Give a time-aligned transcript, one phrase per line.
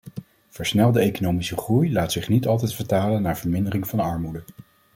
[0.49, 4.43] Versnelde economische groei laat zich niet altijd vertalen naar vermindering van armoede.